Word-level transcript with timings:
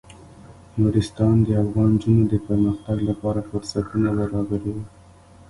نورستان 0.79 1.35
د 1.43 1.49
افغان 1.63 1.91
نجونو 1.97 2.23
د 2.31 2.33
پرمختګ 2.47 2.97
لپاره 3.09 3.47
فرصتونه 3.49 4.09
برابروي. 4.19 4.83